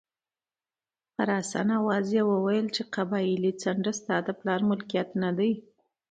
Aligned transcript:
په 1.13 1.21
رسا 1.29 1.61
اواز 1.79 2.05
یې 2.17 2.23
وویل 2.31 2.67
چې 2.75 2.81
قبایلي 2.95 3.51
څنډه 3.61 3.91
ستا 3.99 4.15
د 4.23 4.29
پلار 4.39 4.61
ملکیت 4.69 5.09
نه 5.23 5.31
دی. 5.37 5.51